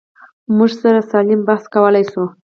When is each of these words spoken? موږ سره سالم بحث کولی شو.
موږ 0.57 0.71
سره 0.83 0.99
سالم 1.11 1.41
بحث 1.47 1.63
کولی 1.73 2.03
شو. 2.11 2.23